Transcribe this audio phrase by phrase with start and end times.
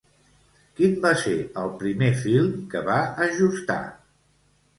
[0.77, 3.79] Quin va ser el primer film que va ajustar?